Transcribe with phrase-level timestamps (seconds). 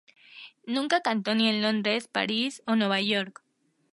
[0.65, 3.43] Nunca cantó ni en Londres, Paris o Nueva York.